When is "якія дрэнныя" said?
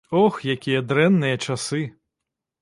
0.53-1.35